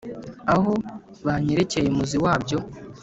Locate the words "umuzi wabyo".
1.89-2.57